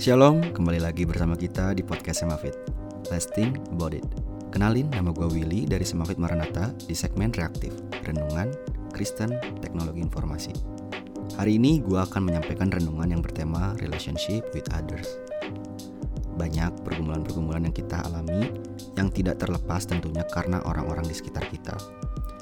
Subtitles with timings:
[0.00, 2.56] Shalom, kembali lagi bersama kita di podcast Semafit.
[3.12, 4.00] Let's think about it.
[4.48, 7.76] Kenalin, nama gue Willy dari Semafit Maranatha di segmen reaktif,
[8.08, 8.48] renungan,
[8.96, 10.56] Kristen, teknologi informasi.
[11.36, 15.20] Hari ini gue akan menyampaikan renungan yang bertema relationship with others.
[16.40, 18.56] Banyak pergumulan-pergumulan yang kita alami
[18.96, 21.76] yang tidak terlepas tentunya karena orang-orang di sekitar kita.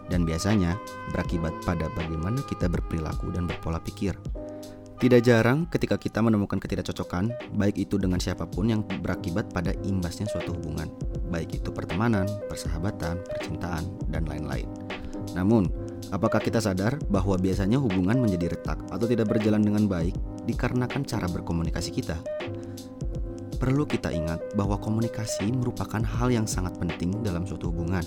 [0.07, 0.79] Dan biasanya
[1.11, 4.15] berakibat pada bagaimana kita berperilaku dan berpola pikir
[4.99, 10.27] tidak jarang ketika kita menemukan ketidakcocokan, baik itu dengan siapa pun yang berakibat pada imbasnya
[10.27, 10.91] suatu hubungan,
[11.31, 14.67] baik itu pertemanan, persahabatan, percintaan, dan lain-lain.
[15.39, 15.71] Namun,
[16.11, 20.19] apakah kita sadar bahwa biasanya hubungan menjadi retak atau tidak berjalan dengan baik
[20.51, 22.19] dikarenakan cara berkomunikasi kita?
[23.59, 28.03] Perlu kita ingat bahwa komunikasi merupakan hal yang sangat penting dalam suatu hubungan,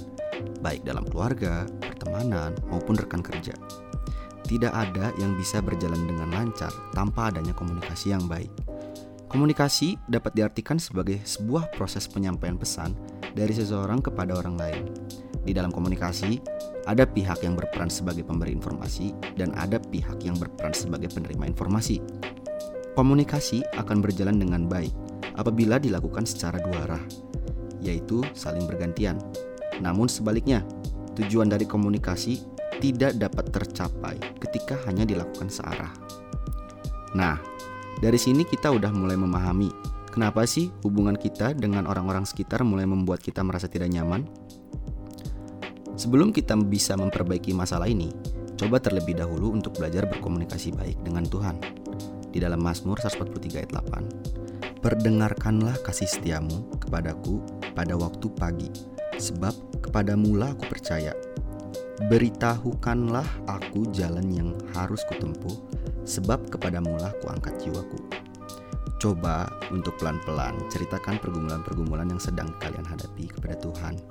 [0.59, 3.55] baik dalam keluarga, pertemanan, maupun rekan kerja.
[4.51, 8.51] Tidak ada yang bisa berjalan dengan lancar tanpa adanya komunikasi yang baik.
[9.31, 12.91] Komunikasi dapat diartikan sebagai sebuah proses penyampaian pesan
[13.31, 14.84] dari seseorang kepada orang lain.
[15.48, 16.43] Di dalam komunikasi,
[16.84, 22.04] ada pihak yang berperan sebagai pemberi informasi dan ada pihak yang berperan sebagai penerima informasi.
[22.91, 24.91] Komunikasi akan berjalan dengan baik
[25.39, 27.04] apabila dilakukan secara dua arah,
[27.79, 29.15] yaitu saling bergantian.
[29.79, 30.59] Namun sebaliknya,
[31.15, 32.43] tujuan dari komunikasi
[32.82, 35.93] tidak dapat tercapai ketika hanya dilakukan searah.
[37.13, 37.38] Nah,
[38.01, 39.70] dari sini kita udah mulai memahami
[40.10, 44.26] kenapa sih hubungan kita dengan orang-orang sekitar mulai membuat kita merasa tidak nyaman.
[45.96, 48.10] Sebelum kita bisa memperbaiki masalah ini,
[48.57, 51.62] coba terlebih dahulu untuk belajar berkomunikasi baik dengan Tuhan.
[52.34, 57.38] Di dalam Mazmur 143 ayat 8, Perdengarkanlah kasih setiamu kepadaku
[57.77, 58.66] pada waktu pagi,
[59.21, 61.13] sebab kepadamu lah aku percaya,
[62.10, 65.53] Beritahukanlah aku jalan yang harus kutempuh,
[66.02, 68.02] sebab kepadamulah kuangkat jiwaku.
[68.97, 74.02] Coba untuk pelan-pelan ceritakan pergumulan-pergumulan yang sedang kalian hadapi kepada Tuhan.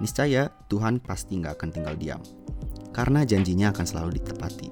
[0.00, 2.22] Niscaya Tuhan pasti nggak akan tinggal diam,
[2.96, 4.68] karena janjinya akan selalu ditepati.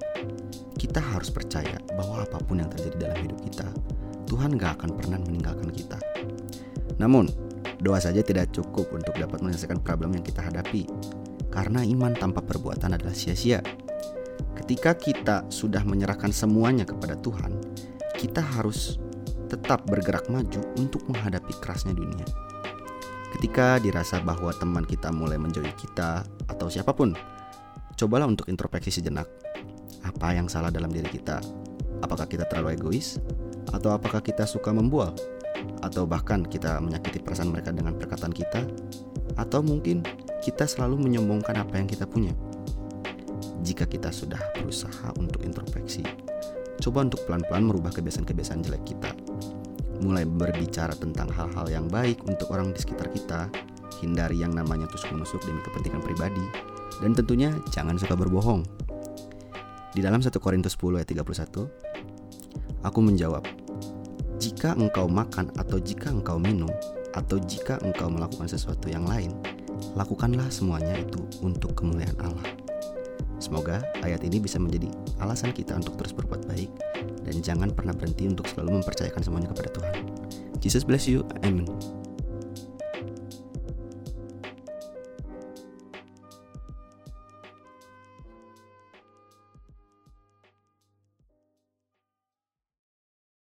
[0.81, 3.69] Kita harus percaya bahwa apa pun yang terjadi dalam hidup kita,
[4.25, 6.01] Tuhan nggak akan pernah meninggalkan kita.
[6.97, 7.29] Namun,
[7.85, 10.89] doa saja tidak cukup untuk dapat menyelesaikan problem yang kita hadapi
[11.55, 13.63] karena iman tanpa perbuatan adalah sia-sia.
[14.59, 17.55] Ketika kita sudah menyerahkan semuanya kepada Tuhan,
[18.19, 18.99] kita harus
[19.47, 22.27] tetap bergerak maju untuk menghadapi kerasnya dunia.
[23.39, 27.15] Ketika dirasa bahwa teman kita mulai menjauhi kita atau siapa pun,
[27.95, 29.27] cobalah untuk introspeksi sejenak.
[30.03, 31.39] Apa yang salah dalam diri kita?
[32.03, 33.23] Apakah kita terlalu egois?
[33.71, 35.15] Atau apakah kita suka membual?
[35.81, 38.63] Atau bahkan kita menyakiti perasaan mereka dengan perkataan kita?
[39.35, 40.05] Atau mungkin
[40.45, 42.33] kita selalu menyombongkan apa yang kita punya.
[43.65, 46.05] Jika kita sudah berusaha untuk introspeksi,
[46.85, 49.11] coba untuk pelan-pelan merubah kebiasaan-kebiasaan jelek kita.
[50.05, 53.49] Mulai berbicara tentang hal-hal yang baik untuk orang di sekitar kita,
[54.05, 56.45] hindari yang namanya tusuk-menusuk demi kepentingan pribadi,
[57.01, 58.61] dan tentunya jangan suka berbohong.
[59.97, 61.65] Di dalam 1 Korintus 10 ayat 31,
[62.85, 63.49] aku menjawab,
[64.37, 66.69] jika engkau makan atau jika engkau minum,
[67.15, 69.31] atau jika engkau melakukan sesuatu yang lain,
[69.95, 72.47] lakukanlah semuanya itu untuk kemuliaan Allah.
[73.39, 74.91] Semoga ayat ini bisa menjadi
[75.23, 76.71] alasan kita untuk terus berbuat baik
[77.25, 79.95] dan jangan pernah berhenti untuk selalu mempercayakan semuanya kepada Tuhan.
[80.59, 81.27] Jesus bless you.
[81.45, 81.69] Amen.